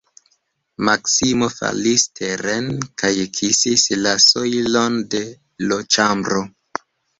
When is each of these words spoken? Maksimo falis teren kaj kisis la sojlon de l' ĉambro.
Maksimo 0.87 1.49
falis 1.55 2.05
teren 2.21 2.71
kaj 3.03 3.13
kisis 3.41 3.85
la 4.07 4.15
sojlon 4.25 4.99
de 5.15 5.23
l' 5.69 5.81
ĉambro. 5.97 6.45